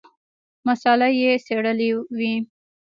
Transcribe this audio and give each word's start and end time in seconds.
مساله 0.67 1.07
یې 1.19 1.31
څېړلې 1.45 1.89
وي. 2.17 2.33